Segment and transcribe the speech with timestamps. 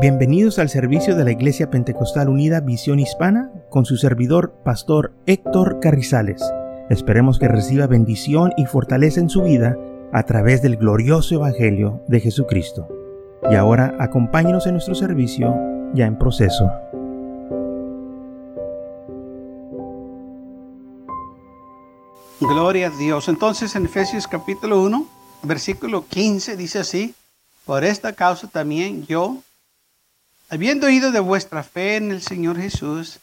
[0.00, 5.80] Bienvenidos al servicio de la Iglesia Pentecostal Unida Visión Hispana con su servidor, Pastor Héctor
[5.80, 6.40] Carrizales.
[6.88, 9.76] Esperemos que reciba bendición y fortaleza en su vida
[10.12, 12.86] a través del glorioso Evangelio de Jesucristo.
[13.50, 15.52] Y ahora acompáñenos en nuestro servicio
[15.94, 16.70] ya en proceso.
[22.38, 23.28] Gloria a Dios.
[23.28, 25.04] Entonces en Efesios capítulo 1,
[25.42, 27.16] versículo 15 dice así,
[27.64, 29.38] por esta causa también yo,
[30.50, 33.18] Habiendo oído de vuestra fe en el Señor Jesús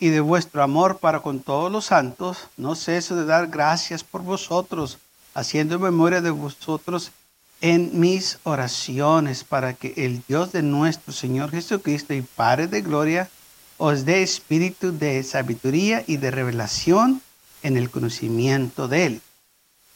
[0.00, 4.22] y de vuestro amor para con todos los santos, no ceso de dar gracias por
[4.22, 4.96] vosotros,
[5.34, 7.12] haciendo memoria de vosotros
[7.60, 13.28] en mis oraciones, para que el Dios de nuestro Señor Jesucristo y Padre de gloria
[13.76, 17.20] os dé espíritu de sabiduría y de revelación
[17.62, 19.20] en el conocimiento de Él.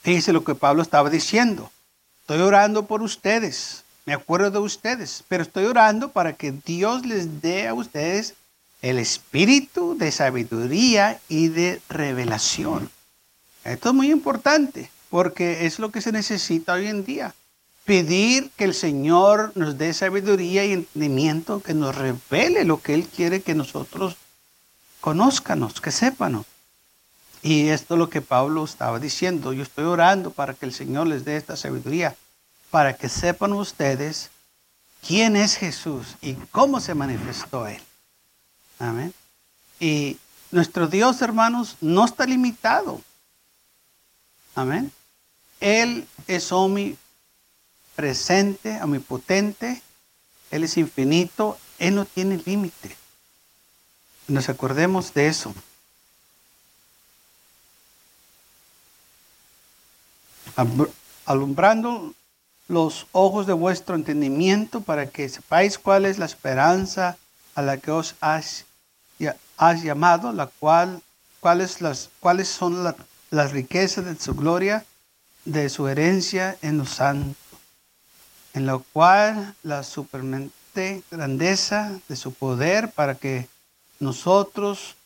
[0.02, 1.72] Fíjese lo que Pablo estaba diciendo.
[2.20, 7.40] Estoy orando por ustedes me acuerdo de ustedes, pero estoy orando para que Dios les
[7.40, 8.34] dé a ustedes
[8.80, 12.90] el espíritu de sabiduría y de revelación.
[13.64, 17.34] Esto es muy importante porque es lo que se necesita hoy en día.
[17.84, 23.06] Pedir que el Señor nos dé sabiduría y entendimiento, que nos revele lo que Él
[23.06, 24.16] quiere que nosotros
[25.00, 26.46] conozcanos, que sépanos.
[27.42, 29.52] Y esto es lo que Pablo estaba diciendo.
[29.52, 32.16] Yo estoy orando para que el Señor les dé esta sabiduría
[32.72, 34.30] para que sepan ustedes
[35.06, 37.82] quién es Jesús y cómo se manifestó Él.
[38.78, 39.12] Amén.
[39.78, 40.16] Y
[40.50, 43.02] nuestro Dios, hermanos, no está limitado.
[44.54, 44.90] Amén.
[45.60, 49.82] Él es omnipresente, omnipotente,
[50.50, 52.96] Él es infinito, Él no tiene límite.
[54.28, 55.54] Nos acordemos de eso.
[61.26, 62.14] Alumbrando
[62.68, 67.16] los ojos de vuestro entendimiento para que sepáis cuál es la esperanza
[67.54, 68.64] a la que os has,
[69.82, 71.02] llamado, la cual,
[71.40, 72.94] cuáles, las, cuáles son
[73.30, 74.84] las riquezas de su gloria,
[75.44, 77.36] de su herencia en los santos,
[78.54, 83.48] en la cual la supermente grandeza de su poder para que
[84.00, 84.96] nosotros,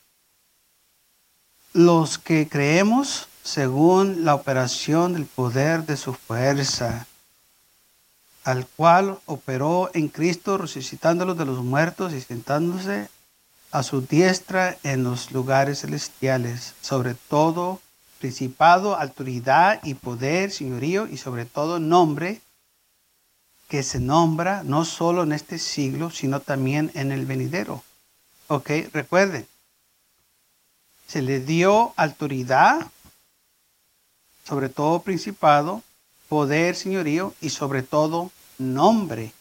[1.72, 7.06] los que creemos, según la operación del poder de su fuerza,
[8.46, 13.08] al cual operó en Cristo, resucitándolo de los muertos y sentándose
[13.72, 17.80] a su diestra en los lugares celestiales, sobre todo
[18.20, 22.40] principado, autoridad y poder, señorío, y sobre todo nombre
[23.66, 27.82] que se nombra no solo en este siglo, sino también en el venidero.
[28.46, 29.44] Ok, recuerden,
[31.08, 32.92] se le dio autoridad,
[34.44, 35.82] sobre todo principado,
[36.28, 39.32] poder, señorío, y sobre todo nombre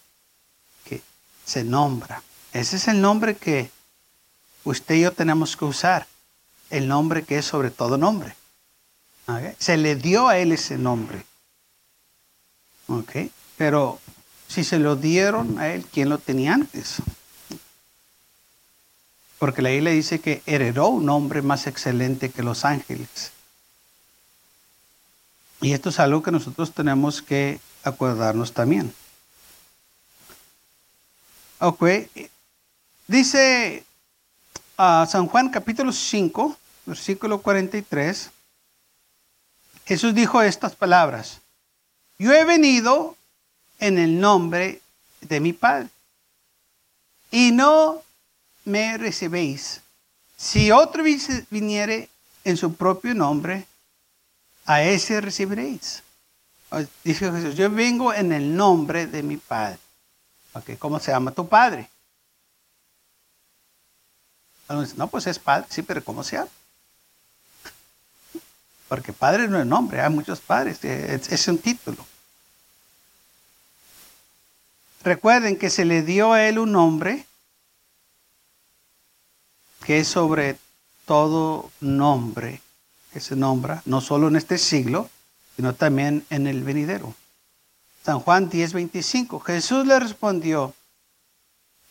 [0.86, 1.02] que
[1.46, 2.22] se nombra.
[2.53, 3.70] Ese es el nombre que
[4.64, 6.08] usted y yo tenemos que usar.
[6.70, 8.36] El nombre que es sobre todo nombre.
[9.59, 11.25] Se le dio a él ese nombre.
[13.58, 14.00] Pero
[14.48, 16.98] si se lo dieron a él, ¿quién lo tenía antes?
[19.40, 23.31] Porque la le dice que heredó un nombre más excelente que los ángeles.
[25.62, 28.94] Y esto es algo que nosotros tenemos que acordarnos también.
[31.60, 31.84] Ok.
[33.08, 33.84] Dice
[34.78, 38.30] uh, San Juan capítulo 5, versículo 43.
[39.86, 41.40] Jesús dijo estas palabras.
[42.18, 43.16] Yo he venido
[43.80, 44.82] en el nombre
[45.22, 45.90] de mi Padre
[47.32, 48.02] y no
[48.66, 49.82] me recibéis.
[50.36, 51.04] Si otro
[51.50, 52.10] viniere
[52.44, 53.66] en su propio nombre,
[54.66, 56.04] a ese recibiréis.
[57.04, 59.80] Dice Jesús, yo vengo en el nombre de mi Padre
[60.80, 61.90] ¿Cómo se llama tu padre?
[64.96, 66.50] No, pues es padre, sí, pero ¿cómo se llama?
[68.88, 72.06] Porque padre no es nombre, hay muchos padres, es, un título.
[75.04, 77.25] Recuerden que se le dio a él un nombre
[79.84, 80.58] que es sobre
[81.06, 82.62] todo nombre
[83.13, 85.10] que se nombra, no solo en este siglo,
[85.56, 87.13] sino también en el venidero.
[88.06, 89.40] San Juan 10:25.
[89.40, 90.75] Jesús le respondió,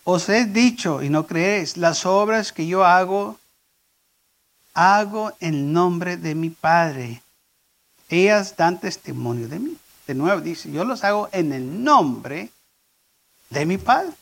[0.05, 3.37] os he dicho y no creéis, las obras que yo hago,
[4.75, 7.21] hago en nombre de mi Padre.
[8.09, 9.77] Ellas dan testimonio de mí.
[10.07, 12.51] De nuevo dice, yo los hago en el nombre
[13.51, 14.13] de mi Padre.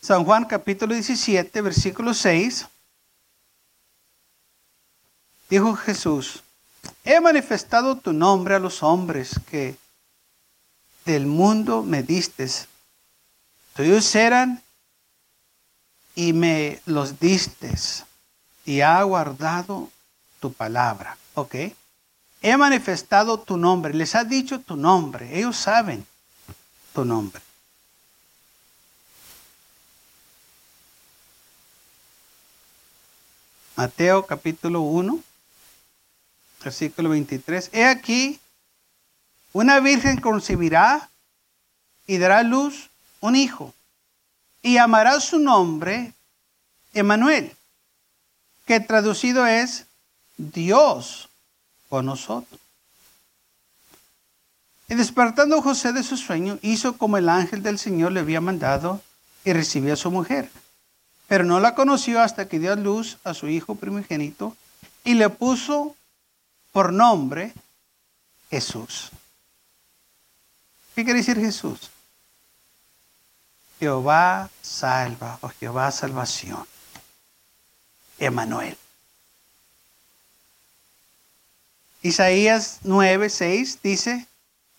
[0.00, 2.66] San Juan capítulo 17, versículo 6.
[5.52, 6.42] Dijo Jesús,
[7.04, 9.76] he manifestado tu nombre a los hombres que
[11.04, 12.68] del mundo me distes.
[13.76, 14.62] Tuyos eran
[16.14, 18.06] y me los distes
[18.64, 19.90] y ha guardado
[20.40, 21.18] tu palabra.
[21.34, 21.54] ¿Ok?
[22.40, 26.06] He manifestado tu nombre, les ha dicho tu nombre, ellos saben
[26.94, 27.42] tu nombre.
[33.76, 35.22] Mateo capítulo 1,
[36.62, 37.70] versículo 23.
[37.72, 38.40] He aquí,
[39.52, 41.08] una virgen concebirá
[42.06, 43.72] y dará luz un hijo,
[44.62, 46.12] y llamará su nombre
[46.94, 47.54] Emanuel,
[48.66, 49.86] que traducido es
[50.36, 51.28] Dios
[51.88, 52.60] con nosotros.
[54.88, 59.00] Y despertando José de su sueño, hizo como el ángel del Señor le había mandado
[59.44, 60.50] y recibió a su mujer
[61.32, 64.54] pero no la conoció hasta que dio a luz a su hijo primogénito
[65.02, 65.96] y le puso
[66.72, 67.52] por nombre
[68.50, 69.10] Jesús.
[70.94, 71.90] ¿Qué quiere decir Jesús?
[73.78, 76.66] Jehová salva o Jehová salvación.
[78.18, 78.76] Emanuel.
[82.02, 84.26] Isaías 9, 6 dice,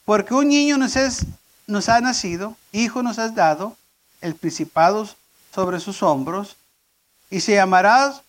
[0.06, 1.26] porque un niño nos, es,
[1.68, 3.78] nos ha nacido, hijo nos has dado,
[4.22, 5.08] el principado
[5.54, 6.56] sobre sus hombros
[7.30, 8.22] y se llamará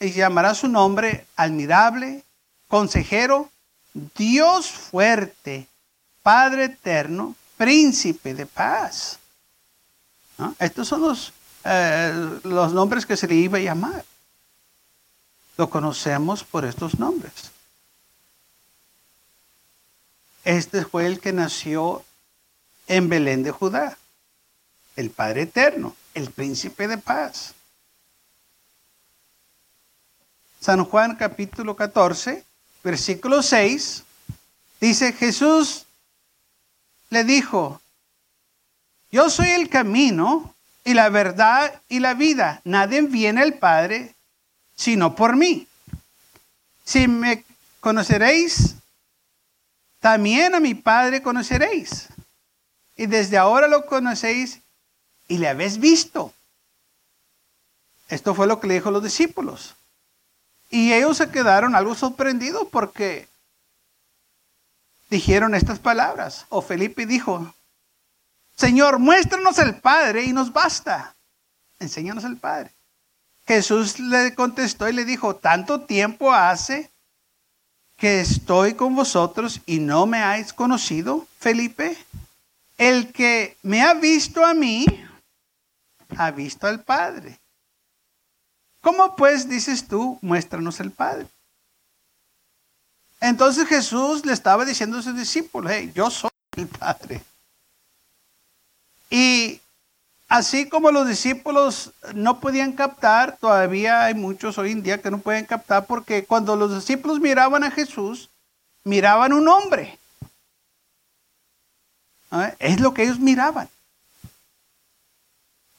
[0.00, 2.23] y llamará su nombre admirable,
[2.74, 3.52] consejero,
[4.16, 5.68] Dios fuerte,
[6.24, 9.20] Padre eterno, príncipe de paz.
[10.58, 11.32] Estos son los,
[11.62, 14.04] eh, los nombres que se le iba a llamar.
[15.56, 17.52] Lo conocemos por estos nombres.
[20.42, 22.04] Este fue el que nació
[22.88, 23.96] en Belén de Judá,
[24.96, 27.54] el Padre eterno el príncipe de paz.
[30.58, 32.44] San Juan capítulo 14,
[32.84, 34.04] versículo 6,
[34.80, 35.86] dice Jesús
[37.10, 37.80] le dijo,
[39.10, 40.54] yo soy el camino
[40.84, 42.60] y la verdad y la vida.
[42.64, 44.14] Nadie viene al Padre
[44.76, 45.66] sino por mí.
[46.84, 47.44] Si me
[47.80, 48.74] conoceréis,
[50.00, 52.08] también a mi Padre conoceréis.
[52.96, 54.60] Y desde ahora lo conocéis
[55.28, 56.34] y le habéis visto.
[58.08, 59.74] Esto fue lo que le dijo a los discípulos.
[60.70, 63.28] Y ellos se quedaron algo sorprendidos porque
[65.10, 66.46] dijeron estas palabras.
[66.48, 67.54] O Felipe dijo,
[68.56, 71.14] Señor, muéstranos el Padre y nos basta.
[71.78, 72.72] Enséñanos el Padre.
[73.46, 76.90] Jesús le contestó y le dijo, tanto tiempo hace
[77.96, 81.96] que estoy con vosotros y no me habéis conocido, Felipe.
[82.78, 84.86] El que me ha visto a mí,
[86.16, 87.38] ha visto al Padre.
[88.84, 91.26] ¿Cómo pues dices tú, muéstranos el Padre?
[93.18, 97.22] Entonces Jesús le estaba diciendo a sus discípulos, hey, yo soy el Padre.
[99.08, 99.58] Y
[100.28, 105.16] así como los discípulos no podían captar, todavía hay muchos hoy en día que no
[105.16, 108.28] pueden captar porque cuando los discípulos miraban a Jesús,
[108.84, 109.98] miraban un hombre.
[112.58, 113.66] Es lo que ellos miraban.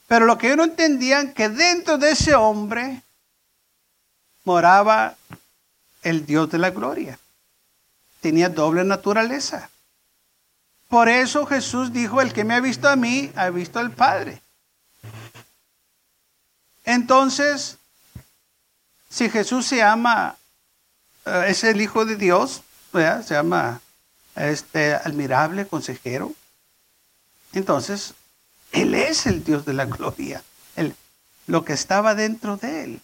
[0.07, 3.01] Pero lo que ellos no entendían que dentro de ese hombre
[4.43, 5.15] moraba
[6.03, 7.17] el Dios de la gloria.
[8.21, 9.69] Tenía doble naturaleza.
[10.88, 14.41] Por eso Jesús dijo, el que me ha visto a mí, ha visto al Padre.
[16.83, 17.77] Entonces,
[19.09, 20.38] si Jesús se llama,
[21.25, 22.62] eh, es el Hijo de Dios,
[22.93, 23.81] se llama
[24.35, 26.33] este admirable consejero,
[27.53, 28.13] entonces
[28.75, 30.44] él es el Dios de la gloria.
[31.48, 33.01] lo que estaba dentro de él.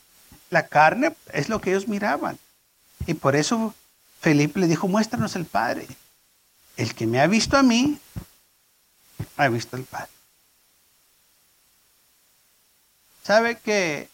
[0.50, 2.40] La carne es lo que ellos miraban.
[3.06, 3.76] Y por eso
[4.20, 5.88] Felipe le dijo, muéstranos el Padre.
[6.76, 8.00] El que me ha visto a mí,
[9.38, 10.10] ha visto al Padre.
[13.24, 14.10] ¿Sabe que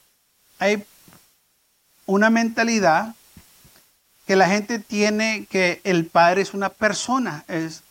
[0.59, 0.85] hay
[2.05, 3.15] una mentalidad
[4.25, 7.81] que la gente tiene que el Padre es una persona, es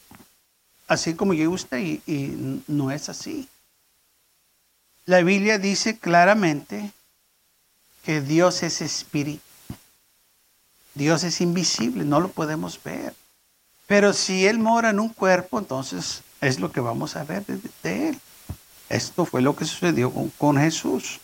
[0.87, 3.49] así como yo usted, y no es así.
[5.07, 6.93] La Biblia dice claramente
[8.05, 9.43] que Dios es espíritu.
[10.95, 13.15] Dios es invisible, no lo podemos ver.
[13.87, 18.09] Pero si Él mora en un cuerpo, entonces es lo que vamos a ver de,
[18.09, 18.21] Él.
[18.89, 21.21] Esto fue lo que sucedió con, Jesús.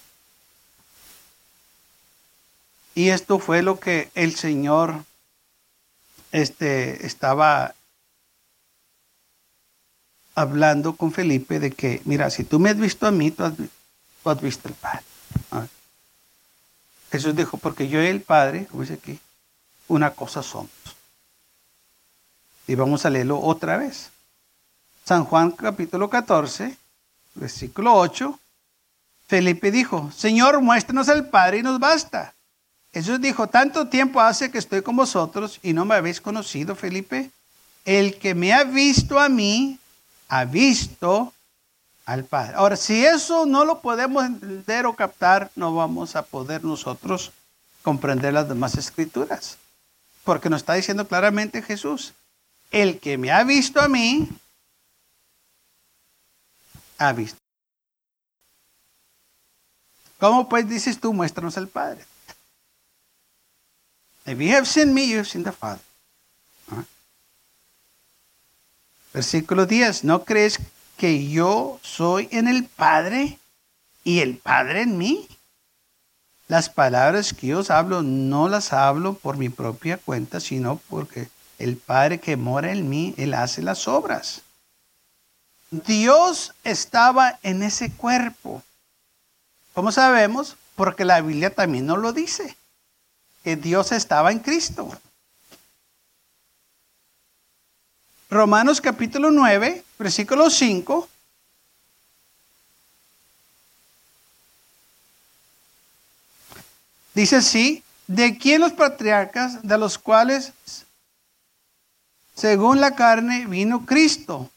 [2.94, 5.04] Y esto fue lo que el Señor
[6.30, 7.74] este, estaba
[10.34, 14.40] hablando con Felipe de que, mira, si tú me has visto a mí, tú has,
[14.40, 15.04] visto al Padre.
[17.10, 19.18] Jesús dijo, porque yo y el Padre, como dice aquí,
[19.88, 20.70] una cosa somos.
[22.66, 24.10] Y vamos a leerlo otra vez.
[25.04, 26.76] San Juan capítulo 14,
[27.34, 28.38] versículo 8.
[29.26, 32.34] Felipe dijo, Señor, muéstranos al Padre y nos basta.
[32.92, 37.30] Jesús dijo, tanto tiempo hace que estoy con vosotros y no me habéis conocido, Felipe.
[37.84, 39.78] El que me ha visto a mí,
[40.32, 41.30] ha visto
[42.06, 42.54] al Padre.
[42.56, 47.32] Ahora, si eso no lo podemos entender o captar, no vamos a poder nosotros
[47.82, 49.58] comprender las demás escrituras.
[50.24, 52.14] Porque nos está diciendo claramente Jesús,
[52.70, 54.26] el que me ha visto a mí,
[56.96, 57.38] ha visto.
[60.18, 62.06] ¿Cómo pues dices tú, muéstranos al Padre?
[64.24, 65.82] If you have seen me, you have seen the Father.
[66.70, 66.84] ¿Ah?
[69.12, 70.04] Versículo 10.
[70.04, 70.58] ¿No crees
[70.96, 73.38] que yo soy en el Padre
[74.04, 75.28] y el Padre en mí?
[76.48, 81.28] Las palabras que yo os hablo no las hablo por mi propia cuenta, sino porque
[81.58, 84.42] el Padre que mora en mí, Él hace las obras.
[85.70, 88.62] Dios estaba en ese cuerpo.
[89.72, 90.56] ¿Cómo sabemos?
[90.74, 92.56] Porque la Biblia también nos lo dice,
[93.42, 94.90] que Dios estaba en Cristo.
[98.32, 101.06] Romanos capítulo 9, versículo 5.
[107.12, 110.54] Dice así, de quién los patriarcas, de los cuales,
[112.34, 114.50] según la carne, vino Cristo.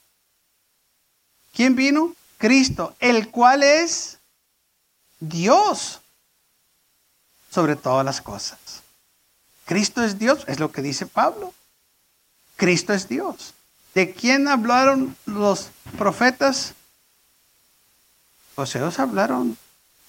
[1.54, 2.16] ¿Quién vino?
[2.38, 4.20] Cristo, el cual es
[5.20, 6.00] Dios
[7.52, 8.58] sobre todas las cosas.
[9.66, 11.54] Cristo es Dios, es lo que dice Pablo.
[12.56, 13.54] Cristo es Dios.
[13.96, 16.74] ¿De quién hablaron los profetas?
[18.54, 19.58] Pues ellos hablaron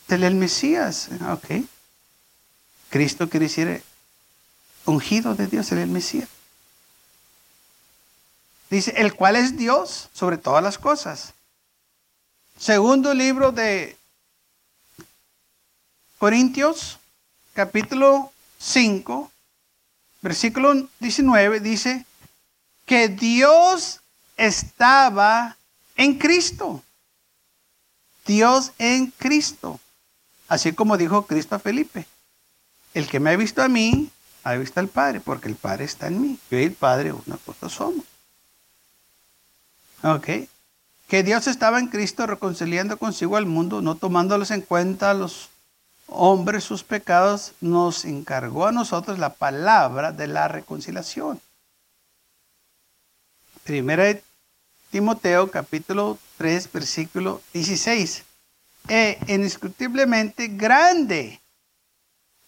[0.08, 1.08] del Mesías.
[1.30, 1.64] Ok.
[2.90, 3.82] Cristo quiere decir
[4.86, 6.28] ungido de Dios, el Mesías.
[8.70, 11.32] Dice, el cual es Dios sobre todas las cosas.
[12.58, 13.96] Segundo libro de
[16.18, 16.98] Corintios,
[17.54, 19.30] capítulo 5,
[20.22, 22.04] versículo 19, dice,
[22.86, 24.00] que Dios
[24.36, 25.56] estaba
[25.96, 26.82] en Cristo.
[28.24, 29.78] Dios en Cristo.
[30.48, 32.06] Así como dijo Cristo a Felipe.
[32.94, 34.10] El que me ha visto a mí,
[34.44, 36.38] ha visto al Padre, porque el Padre está en mí.
[36.50, 38.04] Yo y el Padre una cosa somos.
[40.02, 40.28] Ok.
[41.08, 45.50] Que Dios estaba en Cristo reconciliando consigo al mundo, no tomándolos en cuenta los
[46.06, 51.40] hombres sus pecados, nos encargó a nosotros la palabra de la reconciliación.
[53.66, 54.22] Primera de
[54.92, 58.22] Timoteo capítulo 3 versículo 16.
[58.88, 61.40] E indiscutiblemente grande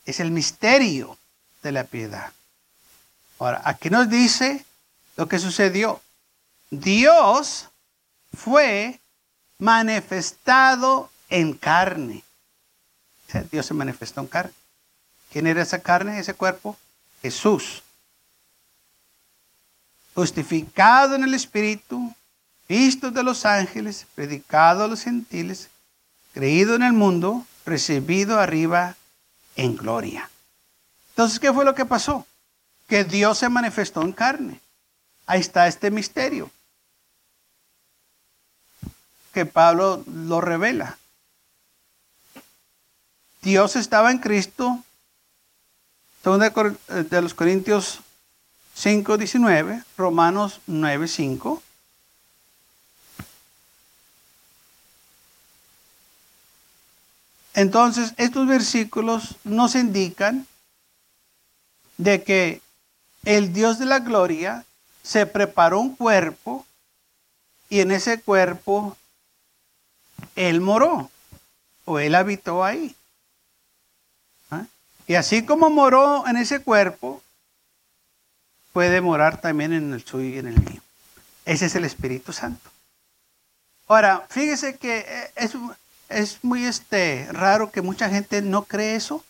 [0.05, 1.19] es el misterio
[1.65, 2.33] de la piedad.
[3.41, 4.65] Ahora, aquí nos dice
[5.17, 6.01] lo que sucedió.
[6.71, 7.69] Dios
[8.33, 9.01] fue
[9.59, 12.23] manifestado en carne.
[13.51, 14.55] Dios se manifestó en carne.
[15.33, 16.77] ¿Quién era esa carne, ese cuerpo?
[17.23, 17.83] Jesús
[20.19, 22.13] justificado en el Espíritu,
[22.69, 25.69] visto de los ángeles, predicado a los gentiles,
[26.35, 28.97] creído en el mundo, recibido arriba
[29.55, 30.29] en gloria.
[31.11, 32.27] Entonces, ¿qué fue lo que pasó?
[32.89, 34.61] Que Dios se manifestó en carne.
[35.25, 36.51] Ahí está este misterio
[39.33, 40.99] que Pablo lo revela.
[43.41, 44.83] Dios estaba en Cristo,
[46.25, 48.01] según de los Corintios
[48.79, 51.61] 5.19, Romanos 9.5.
[57.55, 60.47] Entonces, estos versículos nos indican
[61.97, 62.63] de que
[63.25, 64.65] el Dios de la gloria
[65.03, 66.65] se preparó un cuerpo
[67.69, 68.97] y en ese cuerpo
[70.37, 71.11] Él moró
[71.85, 72.95] o Él habitó ahí.
[74.53, 74.67] ¿Ah?
[75.09, 77.21] Y así como moró en ese cuerpo,
[78.73, 80.81] puede morar también en el suyo y en el mío.
[81.45, 82.71] Ese es el Espíritu Santo.
[83.87, 85.53] Ahora, fíjese que eh, es,
[86.09, 89.25] es muy este, raro que mucha gente no cree eso,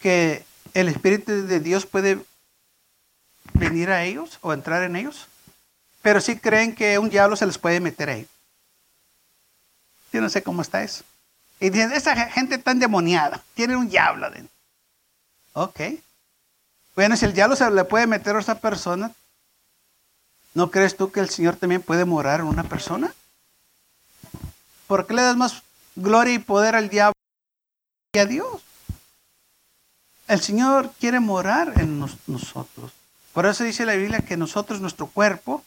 [0.00, 0.44] que
[0.74, 2.18] el Espíritu de Dios puede
[3.52, 5.28] venir a ellos o entrar en ellos,
[6.02, 8.30] pero sí creen que un diablo se les puede meter a ellos.
[10.12, 11.04] Yo no sé cómo está eso.
[11.60, 14.54] Y dicen, esa gente tan demoniada, tiene un diablo adentro.
[15.52, 15.80] Ok.
[16.96, 19.12] Bueno, si el diablo se le puede meter a esa persona,
[20.54, 23.14] ¿no crees tú que el Señor también puede morar en una persona?
[24.86, 25.62] ¿Por qué le das más
[25.94, 27.12] gloria y poder al diablo
[28.12, 28.62] que a Dios?
[30.26, 32.92] El Señor quiere morar en nosotros.
[33.34, 35.62] Por eso dice la Biblia que nosotros, nuestro cuerpo,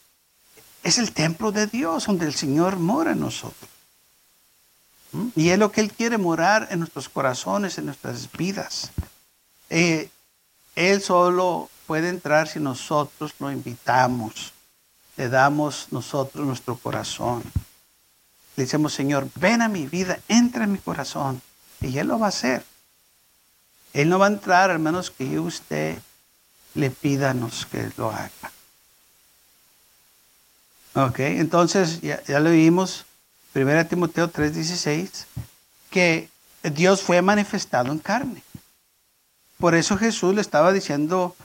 [0.82, 3.70] es el templo de Dios, donde el Señor mora en nosotros.
[5.12, 5.28] ¿Mm?
[5.36, 8.92] Y es lo que Él quiere morar en nuestros corazones, en nuestras vidas.
[9.70, 10.10] Eh,
[10.80, 14.54] él solo puede entrar si nosotros lo invitamos,
[15.18, 17.44] le damos nosotros nuestro corazón.
[18.56, 21.42] Le decimos, Señor, ven a mi vida, entra en mi corazón.
[21.82, 22.64] Y Él lo va a hacer.
[23.92, 25.98] Él no va a entrar al menos que usted
[26.76, 28.32] le pídanos que lo haga.
[30.94, 33.06] Ok, entonces ya, ya lo vimos,
[33.54, 35.26] 1 Timoteo 3:16,
[35.90, 36.30] que
[36.64, 38.44] Dios fue manifestado en carne.
[39.60, 41.36] Por eso Jesús le estaba diciendo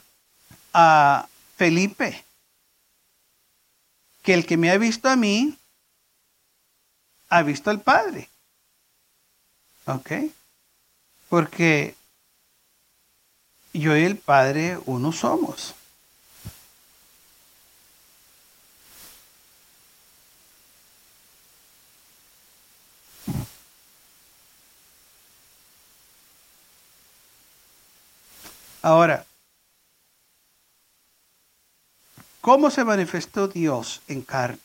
[0.72, 2.24] a Felipe
[4.22, 5.58] que el que me ha visto a mí,
[7.28, 8.28] ha visto al Padre.
[9.86, 10.12] ¿Ok?
[11.28, 11.96] Porque
[13.72, 15.74] yo y el Padre uno somos.
[28.84, 29.24] Ahora,
[32.42, 34.58] ¿cómo se manifestó Dios en carne?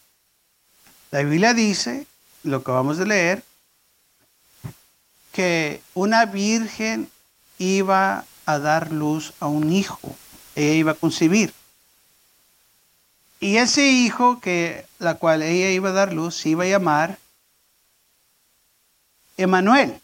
[1.09, 2.05] La Biblia dice,
[2.43, 3.45] lo que vamos a leer,
[5.31, 7.09] que una virgen
[7.59, 10.13] iba a dar luz a un hijo,
[10.53, 11.53] ella iba a concebir.
[13.39, 17.17] Y ese hijo que la cual ella iba a dar luz se iba a llamar
[19.38, 20.01] Emanuel.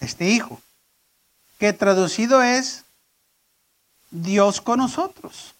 [0.00, 0.60] Este hijo
[1.58, 2.84] que traducido es
[4.10, 5.54] Dios con nosotros.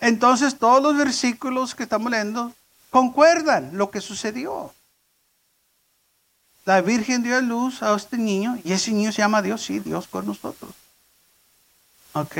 [0.00, 2.54] Entonces todos los versículos que estamos leyendo
[2.90, 4.72] concuerdan lo que sucedió.
[6.64, 10.06] La Virgen dio luz a este niño y ese niño se llama Dios, sí, Dios
[10.08, 10.72] con nosotros.
[12.12, 12.36] ¿Ok?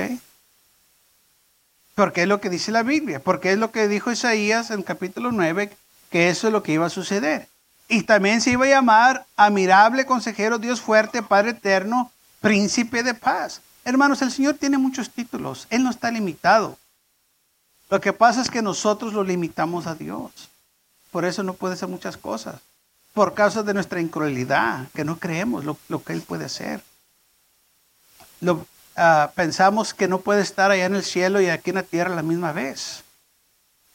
[1.95, 5.32] Porque es lo que dice la Biblia, porque es lo que dijo Isaías en capítulo
[5.32, 5.75] 9,
[6.10, 7.49] que eso es lo que iba a suceder.
[7.88, 13.60] Y también se iba a llamar admirable consejero, Dios fuerte, Padre eterno, príncipe de paz.
[13.84, 15.66] Hermanos, el Señor tiene muchos títulos.
[15.70, 16.76] Él no está limitado.
[17.88, 20.32] Lo que pasa es que nosotros lo limitamos a Dios.
[21.12, 22.56] Por eso no puede hacer muchas cosas.
[23.14, 26.82] Por causa de nuestra incredulidad, que no creemos lo, que Él puede hacer.
[28.40, 31.84] Lo, ah, pensamos que no puede estar allá en el cielo y aquí en la
[31.84, 33.04] tierra a la misma vez.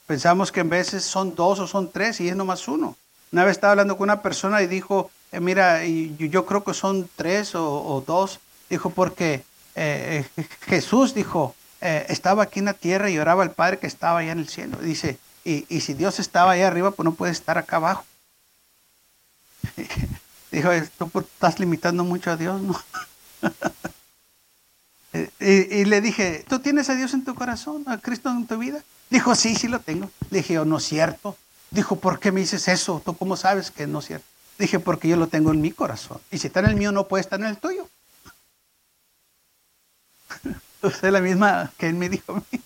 [0.07, 2.95] Pensamos que en veces son dos o son tres y es nomás uno.
[3.31, 7.09] Una vez estaba hablando con una persona y dijo, eh, mira, yo, creo que son
[7.15, 8.39] tres o, dos.
[8.69, 9.43] Dijo, porque
[9.75, 14.19] eh, eh, Jesús dijo, estaba aquí en la tierra y oraba al Padre que estaba
[14.19, 14.77] allá en el cielo.
[14.77, 18.05] Dice, y, si Dios estaba allá arriba, pues no puede estar acá abajo.
[20.51, 22.79] dijo, tú estás limitando mucho a Dios, ¿no?
[25.39, 28.57] y, y, le dije, ¿tú tienes a Dios en tu corazón, a Cristo en tu
[28.57, 28.83] vida?
[29.09, 30.11] Dijo, sí, sí lo tengo.
[30.29, 31.37] Le dije, oh, no es cierto.
[31.71, 33.01] Dijo, ¿por qué me dices eso?
[33.03, 34.25] ¿Tú cómo sabes que no es cierto?
[34.57, 36.19] Dije, porque yo lo tengo en mi corazón.
[36.29, 37.87] Y si está en el mío, no puede estar en el tuyo.
[40.81, 42.61] Usted es la misma que él me dijo a mí.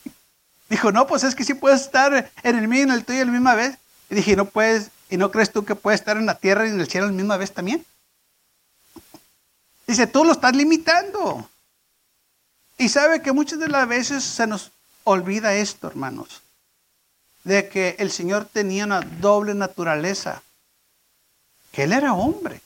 [0.69, 3.23] Dijo, no, pues es que sí puedes estar en el mío y en el tuyo
[3.23, 3.77] la misma vez.
[4.09, 6.71] Y dije, no puedes, ¿y no crees tú que puedes estar en la tierra y
[6.71, 7.85] en el cielo la misma vez también?
[9.85, 11.47] Dice, tú lo estás limitando.
[12.79, 14.71] Y sabe que muchas de las veces se nos
[15.03, 16.41] olvida esto, hermanos
[17.45, 20.41] de que el Señor tenía una doble naturaleza,
[21.71, 22.59] que Él era hombre.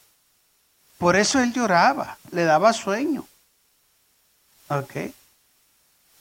[0.97, 3.27] Por eso Él lloraba, le daba sueño.
[4.69, 4.95] ¿Ok?
[4.95, 5.13] Eh,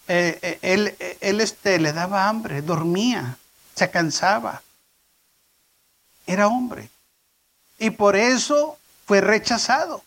[0.08, 3.36] eh, él, él este, le daba hambre, dormía,
[3.74, 4.62] se cansaba.
[6.26, 6.90] Era hombre.
[7.78, 10.02] Y por eso fue rechazado.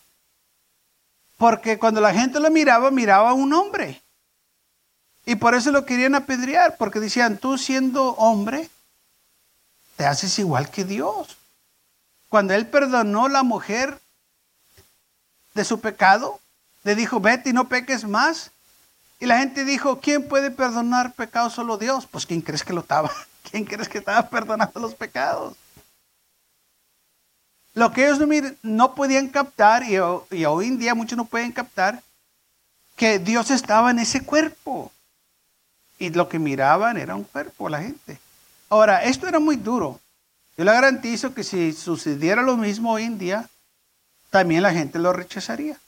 [1.38, 4.01] Porque cuando la gente lo miraba, miraba a un hombre.
[5.24, 8.68] Y por eso lo querían apedrear, porque decían, tú siendo hombre,
[9.96, 11.36] te haces igual que Dios.
[12.28, 14.00] Cuando él perdonó a la mujer
[15.54, 16.40] de su pecado,
[16.82, 18.50] le dijo, vete y no peques más.
[19.20, 21.52] Y la gente dijo, ¿quién puede perdonar pecados?
[21.52, 22.06] Solo Dios.
[22.06, 23.12] Pues ¿quién crees que lo estaba?
[23.50, 25.54] ¿Quién crees que estaba perdonando los pecados?
[27.74, 28.18] Lo que ellos
[28.62, 32.02] no, podían captar, y hoy en día muchos no pueden captar,
[32.96, 34.92] que Dios estaba en ese cuerpo.
[36.02, 38.18] Y lo que miraban era un cuerpo, la gente.
[38.68, 40.00] Ahora, esto era muy duro.
[40.56, 43.48] Yo le garantizo que si sucediera lo mismo hoy en día,
[44.28, 45.78] también la gente lo rechazaría.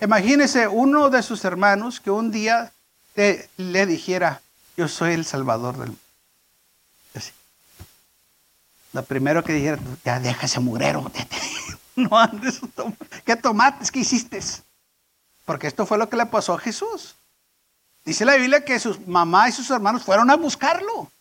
[0.00, 2.70] Imagínese uno de sus hermanos que un día
[3.16, 4.40] le dijera,
[4.76, 6.02] yo soy el salvador del mundo.
[8.92, 11.10] Lo primero que dijera, ya deja ese mugrero.
[11.96, 12.60] no andes,
[13.24, 14.38] ¿qué tomates que hiciste?
[15.44, 17.16] Porque esto fue lo que le pasó a Jesús.
[18.08, 21.12] Dice la Biblia que su mamá y sus hermanos fueron a buscarlo.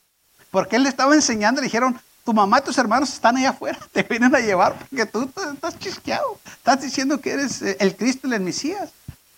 [0.51, 3.77] Porque él le estaba enseñando, le dijeron, tu mamá y tus hermanos están allá afuera,
[3.91, 6.39] te vienen a llevar porque tú estás chisqueado.
[6.45, 8.91] Estás diciendo que eres eh, el Cristo, el Mesías.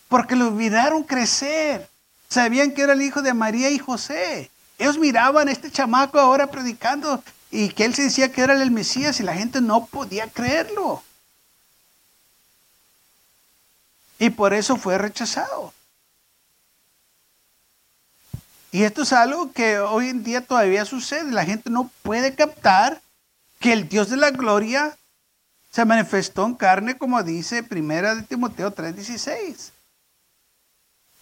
[0.10, 1.90] Porque lo olvidaron crecer.
[2.30, 4.52] Sabían que era el hijo de María y José.
[4.78, 8.70] Ellos miraban a este chamaco ahora predicando y que él se decía que era el
[8.70, 11.02] Mesías y la gente no podía creerlo.
[14.20, 15.74] Y por eso fue rechazado.
[18.72, 21.32] Y esto es algo que hoy en día todavía sucede.
[21.32, 23.02] La gente no puede captar
[23.60, 24.96] que el Dios de la gloria
[25.72, 29.72] se manifestó en carne, como dice Primera de Timoteo 3:16.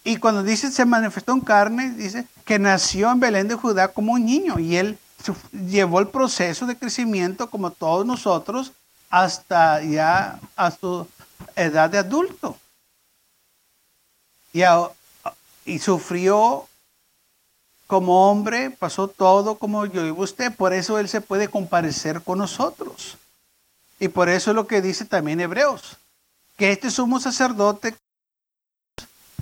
[0.04, 4.12] Y cuando dice se manifestó en carne, dice que nació en Belén de Judá como
[4.12, 4.98] un niño y él
[5.52, 8.72] llevó el proceso de crecimiento como todos nosotros
[9.10, 11.06] hasta ya a su
[11.56, 12.56] edad de adulto.
[14.52, 14.62] Y,
[15.64, 16.67] y sufrió
[17.88, 22.38] como hombre, pasó todo como yo y usted, por eso él se puede comparecer con
[22.38, 23.16] nosotros.
[23.98, 25.96] Y por eso es lo que dice también Hebreos,
[26.58, 27.96] que este sumo sacerdote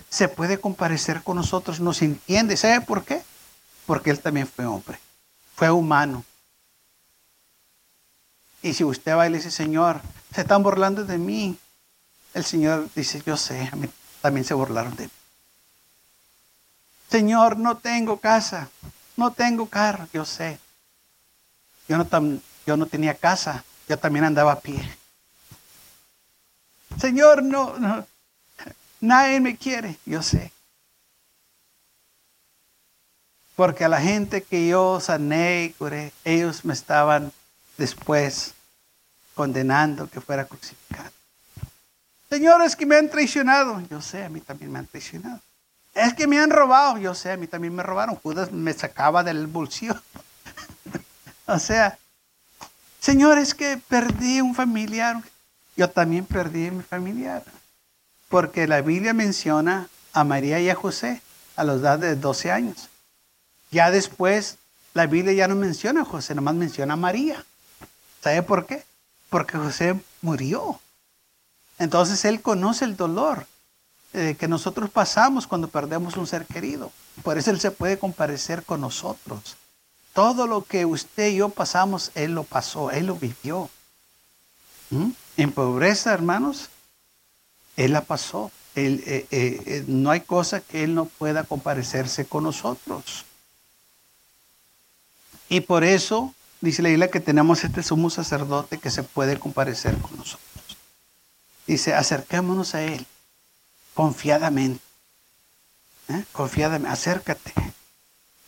[0.09, 2.57] se puede comparecer con nosotros, nos entiende.
[2.57, 3.21] ¿Sabe por qué?
[3.85, 4.99] Porque Él también fue hombre,
[5.57, 6.25] fue humano.
[8.63, 10.01] Y si usted va y le dice, Señor,
[10.33, 11.59] se están burlando de mí,
[12.33, 13.69] el Señor dice, yo sé,
[14.23, 15.11] también se burlaron de mí.
[17.11, 18.69] Señor, no tengo casa,
[19.17, 20.59] no tengo carro, yo sé.
[21.89, 22.07] Yo no,
[22.67, 24.83] yo no tenía casa, yo también andaba a pie.
[26.99, 28.07] Señor, no, no,
[29.01, 30.53] Nadie me quiere, yo sé.
[33.55, 37.33] Porque a la gente que yo sané y curé, ellos me estaban
[37.79, 38.55] después
[39.35, 41.11] condenando que fuera crucificado.
[42.29, 43.81] Señor, es que me han traicionado.
[43.89, 45.41] Yo sé, a mí también me han traicionado.
[45.97, 46.99] Es que me han robado.
[46.99, 48.17] Yo sé, a mí también me robaron.
[48.17, 49.95] Judas me sacaba del bolsillo.
[51.47, 51.99] o sea,
[53.01, 55.23] Señor, es que perdí un familiar.
[55.75, 57.43] Yo también perdí a mi familiar.
[58.29, 61.23] Porque la Biblia menciona a María y a José
[61.57, 62.91] a la edad de 12 años.
[63.71, 64.59] Ya después,
[64.93, 67.43] la Biblia ya no menciona a José, nomás menciona a María.
[68.23, 68.85] ¿Sabe por qué?
[69.31, 70.79] Porque José murió.
[71.79, 73.47] Entonces él conoce el dolor
[74.17, 76.91] eh, que nosotros pasamos cuando perdemos un ser querido.
[77.23, 79.57] Por eso él se puede comparecer con nosotros.
[80.15, 83.69] Todo lo que usted y yo pasamos, él lo pasó, él lo vivió.
[84.89, 85.11] ¿Mm?
[85.37, 86.71] En pobreza, hermanos,
[87.77, 88.51] él la pasó.
[88.75, 93.25] Eh, eh, no hay cosa que Él no pueda comparecerse con nosotros.
[95.49, 99.97] Y por eso dice la Biblia que tenemos este sumo sacerdote que se puede comparecer
[99.99, 100.77] con nosotros.
[101.67, 103.07] Dice, acerquémonos a Él
[103.97, 104.85] confiadamente.
[106.31, 107.53] Confiadamente, acércate.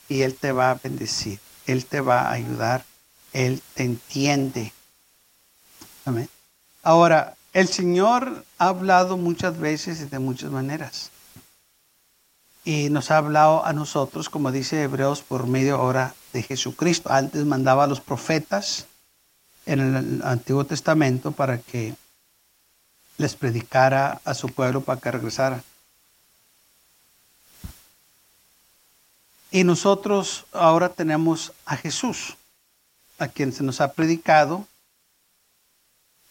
[0.08, 1.40] Y Él te va a bendecir.
[1.66, 2.84] Él te va a ayudar.
[3.32, 4.72] Él te entiende.
[6.04, 6.28] Amén.
[6.82, 11.10] Ahora, el Señor ha hablado muchas veces y de muchas maneras.
[12.64, 17.10] Y nos ha hablado a nosotros, como dice Hebreos, por medio ahora de Jesucristo.
[17.10, 18.86] Antes mandaba a los profetas
[19.64, 21.94] en el Antiguo Testamento para que
[23.18, 25.62] les predicara a su pueblo para que regresara.
[29.50, 32.36] Y nosotros ahora tenemos a Jesús,
[33.18, 34.66] a quien se nos ha predicado.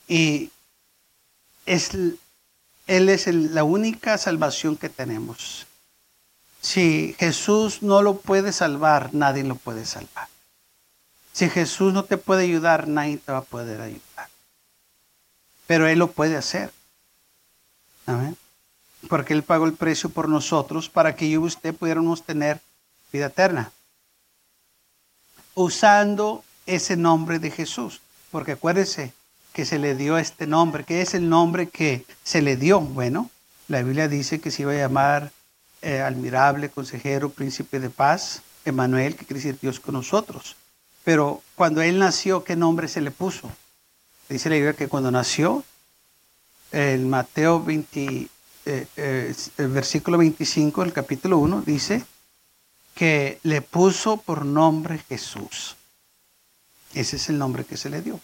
[0.07, 0.51] Y
[1.65, 1.91] es,
[2.87, 5.67] Él es la única salvación que tenemos.
[6.61, 10.27] Si Jesús no lo puede salvar, nadie lo puede salvar.
[11.33, 14.29] Si Jesús no te puede ayudar, nadie te va a poder ayudar.
[15.67, 16.71] Pero Él lo puede hacer.
[18.05, 18.35] Amén.
[19.09, 22.59] Porque Él pagó el precio por nosotros para que yo y usted pudiéramos tener
[23.13, 23.71] vida eterna.
[25.53, 28.01] Usando ese nombre de Jesús.
[28.31, 29.13] Porque acuérdese,
[29.57, 30.83] que se le dio este nombre.
[30.83, 32.79] ¿Qué es el nombre que se le dio?
[32.79, 33.31] Bueno,
[33.67, 35.31] la Biblia dice que se iba a llamar
[35.81, 40.55] eh, admirable, consejero, príncipe de paz, Emanuel, que quiere decir Dios con nosotros.
[41.03, 43.49] Pero cuando él nació, ¿qué nombre se le puso?
[44.29, 45.63] Dice la Biblia que cuando nació,
[46.71, 48.27] el Mateo 20,
[48.65, 52.03] eh, eh, el versículo 25, el capítulo 1, dice
[52.93, 55.77] que le puso por nombre Jesús.
[56.93, 58.19] Ese es el nombre que se le dio.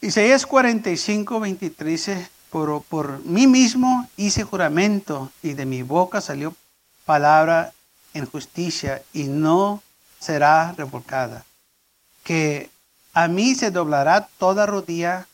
[0.00, 6.54] Isaías 45, 23 dice, por, por mí mismo hice juramento y de mi boca salió
[7.04, 7.72] palabra
[8.12, 9.82] en justicia y no
[10.18, 11.44] será revolcada.
[12.24, 12.70] Que
[13.14, 15.26] a mí se doblará toda rodilla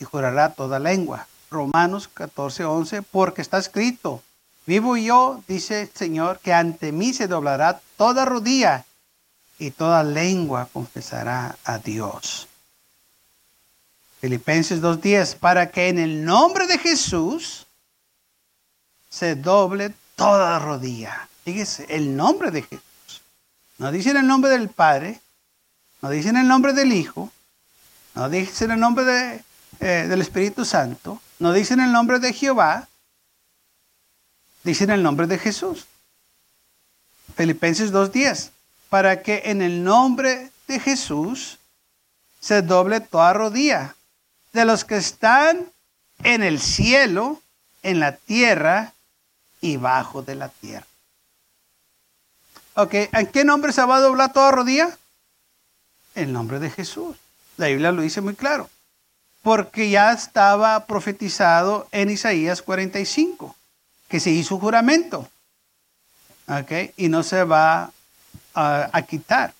[0.00, 1.26] y jurará toda lengua.
[1.50, 4.22] Romanos 14, 11, porque está escrito,
[4.66, 8.86] vivo yo, dice el Señor, que ante mí se doblará toda rodilla
[9.58, 12.48] y toda lengua confesará a Dios.
[14.20, 17.66] Filipenses 2.10, para que en el nombre de Jesús
[19.10, 21.28] se doble toda rodilla.
[21.44, 23.20] Fíjese, el nombre de Jesús.
[23.78, 25.20] No dicen el nombre del Padre,
[26.02, 27.30] no dicen el nombre del Hijo,
[28.14, 29.44] no dicen el nombre de,
[29.80, 32.88] eh, del Espíritu Santo, no dicen el nombre de Jehová,
[34.64, 35.86] dicen el nombre de Jesús.
[37.36, 38.50] Filipenses 2.10,
[38.90, 41.58] para que en el nombre de Jesús
[42.40, 43.94] se doble toda rodilla
[44.52, 45.70] de los que están
[46.24, 47.40] en el cielo,
[47.82, 48.92] en la tierra
[49.60, 50.86] y bajo de la tierra.
[52.74, 54.96] Ok, ¿en qué nombre se va a doblar toda rodilla?
[56.14, 57.16] El nombre de Jesús.
[57.56, 58.68] La Biblia lo dice muy claro.
[59.42, 63.56] Porque ya estaba profetizado en Isaías 45,
[64.08, 65.28] que se hizo juramento.
[66.96, 67.90] Y no se va
[68.54, 69.54] a, a quitar.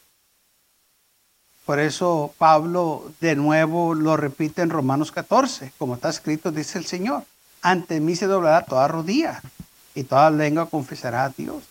[1.65, 6.87] Por eso Pablo de nuevo lo repite en Romanos 14, como está escrito, dice el
[6.87, 7.25] Señor,
[7.62, 9.41] ante mí se doblará toda rodilla
[9.95, 11.62] y toda lengua confesará a Dios.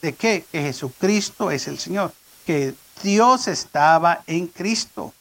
[0.00, 0.44] ¿De qué?
[0.50, 2.12] Que Jesucristo es el Señor,
[2.46, 5.12] que Dios estaba en Cristo.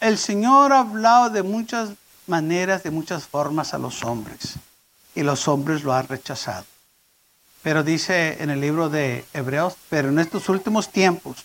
[0.00, 1.90] El Señor ha hablado de muchas
[2.26, 4.54] maneras, de muchas formas a los hombres,
[5.14, 6.66] y los hombres lo han rechazado.
[7.62, 11.44] Pero dice en el libro de Hebreos, pero en estos últimos tiempos,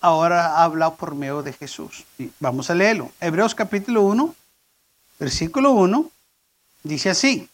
[0.00, 2.04] ahora ha hablado por medio de Jesús.
[2.38, 3.10] vamos a leerlo.
[3.20, 4.34] Hebreos capítulo 1,
[5.18, 6.10] versículo 1,
[6.82, 7.48] dice así,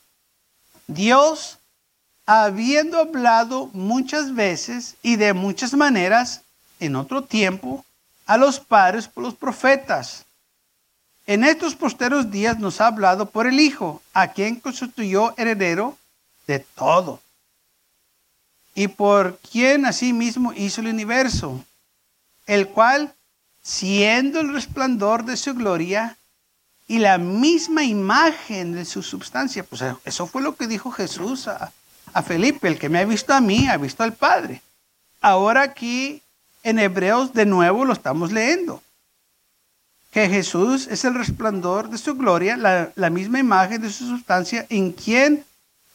[0.86, 1.58] Dios,
[2.26, 6.42] habiendo hablado muchas veces y de muchas maneras
[6.80, 7.84] en otro tiempo
[8.26, 10.24] a los padres por los profetas,
[11.26, 15.96] en estos posteros días nos ha hablado por el Hijo, a quien constituyó heredero
[16.46, 17.20] de todo,
[18.74, 21.64] y por quien asimismo hizo el universo
[22.46, 23.14] el cual,
[23.62, 26.16] siendo el resplandor de su gloria
[26.88, 31.72] y la misma imagen de su substancia, pues eso fue lo que dijo Jesús a,
[32.20, 34.60] Felipe, el que me ha visto a mí, ha visto al Padre.
[35.22, 36.20] Ahora aquí
[36.62, 38.82] en Hebreos de nuevo lo estamos leyendo.
[40.10, 44.66] Que Jesús es el resplandor de su gloria, la, la misma imagen de su sustancia,
[44.68, 45.44] en quien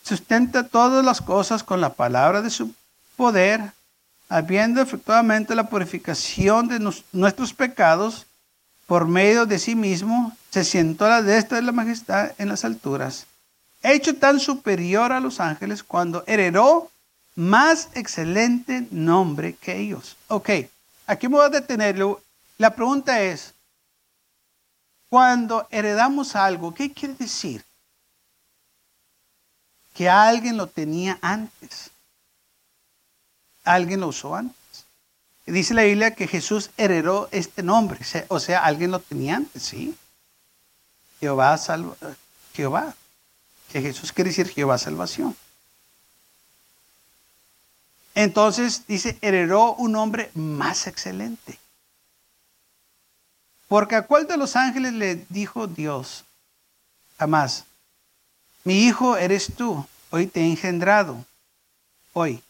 [0.01, 2.73] sustenta todas las cosas con la palabra de su
[3.15, 3.61] poder,
[4.29, 8.25] habiendo efectivamente la purificación de nuestros pecados
[8.85, 12.63] por medio de sí mismo, se sientó a la destra de la majestad en las
[12.63, 13.27] alturas,
[13.91, 16.91] hecho tan superior a los ángeles cuando heredó
[17.35, 20.17] más excelente nombre que ellos.
[20.27, 20.49] Ok,
[21.05, 22.21] aquí me voy a detenerlo.
[22.57, 23.53] La pregunta es,
[25.09, 27.63] cuando heredamos algo, ¿qué quiere decir?
[29.93, 31.91] Que alguien lo tenía antes
[33.67, 34.55] alguien lo usó antes.
[35.45, 39.95] Dice la Biblia que Jesús heredó este nombre, o sea, alguien lo tenía antes, ¿sí?
[41.19, 41.95] Jehová salva,
[42.53, 42.93] Jehová,
[43.71, 45.35] que Jesús quiere decir Jehová salvación.
[48.15, 51.59] Entonces dice, heredó un nombre más excelente.
[53.67, 56.23] Porque a cuál de los ángeles le dijo Dios,
[57.19, 57.65] jamás,
[58.63, 61.23] mi hijo eres tú, hoy te he engendrado,
[62.13, 62.41] hoy.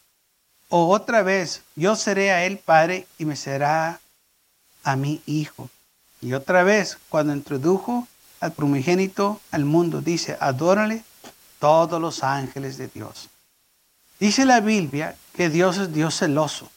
[0.69, 3.99] O otra vez, yo seré a él padre y me será
[4.83, 5.69] a mi hijo.
[6.21, 8.07] Y otra vez, cuando introdujo
[8.39, 11.03] al primogénito al mundo, dice, adórale
[11.59, 13.29] todos los ángeles de Dios.
[14.19, 16.69] Dice la Biblia que Dios es Dios celoso,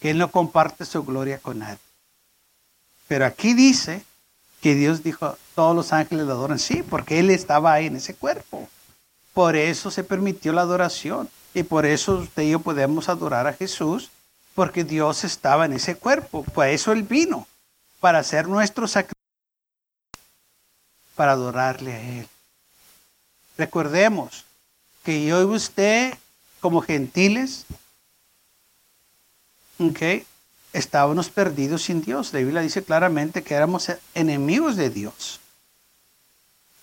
[0.00, 1.78] que Él no comparte su gloria con nadie.
[3.08, 4.04] Pero aquí dice
[4.60, 8.14] que Dios dijo, todos los ángeles lo adoran, sí, porque Él estaba ahí en ese
[8.14, 8.68] cuerpo.
[9.32, 11.28] Por eso se permitió la adoración.
[11.54, 14.10] Y por eso usted y yo podemos adorar a Jesús,
[14.54, 16.42] porque Dios estaba en ese cuerpo.
[16.42, 17.46] Por eso Él vino,
[18.00, 19.14] para hacer nuestro sacrificio,
[21.14, 22.28] para adorarle a Él.
[23.56, 24.44] Recordemos
[25.04, 26.14] que yo y usted,
[26.60, 27.64] como gentiles,
[29.78, 30.26] okay,
[30.72, 32.32] estábamos perdidos sin Dios.
[32.32, 35.40] La Biblia dice claramente que éramos enemigos de Dios.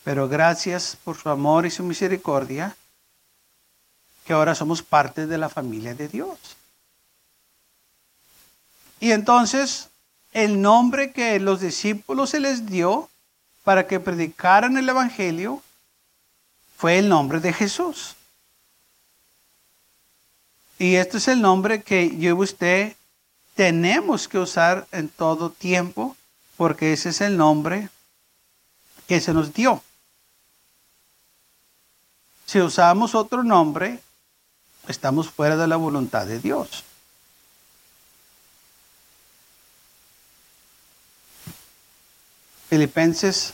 [0.04, 2.76] Pero gracias por su amor y su misericordia,
[4.26, 6.38] que ahora somos parte de la familia de Dios.
[9.00, 9.90] Y entonces
[10.32, 13.10] el nombre que los discípulos se les dio
[13.64, 15.62] para que predicaran el Evangelio
[16.84, 18.18] fue el nombre de Jesús.
[20.78, 22.98] Y este es el nombre que yo y usted
[23.56, 26.18] tenemos que usar en todo tiempo,
[26.58, 27.88] porque ese es el nombre
[29.08, 29.82] que se nos dio.
[32.48, 34.02] Si usamos otro nombre,
[34.90, 36.84] estamos fuera de la voluntad de Dios.
[42.68, 43.54] Filipenses